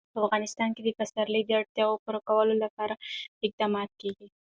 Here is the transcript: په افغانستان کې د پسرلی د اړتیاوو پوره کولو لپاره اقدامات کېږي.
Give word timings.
په 0.13 0.19
افغانستان 0.25 0.69
کې 0.75 0.81
د 0.83 0.89
پسرلی 0.99 1.41
د 1.45 1.51
اړتیاوو 1.59 2.01
پوره 2.03 2.19
کولو 2.29 2.53
لپاره 2.63 2.93
اقدامات 3.45 3.89
کېږي. 4.01 4.27